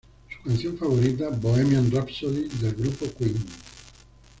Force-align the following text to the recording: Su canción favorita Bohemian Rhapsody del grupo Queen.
Su 0.35 0.43
canción 0.49 0.75
favorita 0.79 1.29
Bohemian 1.29 1.91
Rhapsody 1.91 2.49
del 2.59 2.73
grupo 2.73 3.05
Queen. 3.19 3.35